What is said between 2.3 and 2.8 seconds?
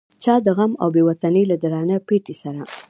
سره.